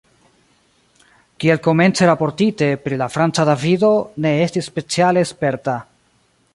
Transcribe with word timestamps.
Kiel 1.43 1.61
komence 1.67 2.07
raportite, 2.11 2.71
pri 2.87 2.99
la 3.03 3.11
Franca 3.17 3.47
Davido 3.51 3.95
ne 4.27 4.35
estis 4.49 4.73
speciale 4.75 5.29
sperta. 5.35 5.79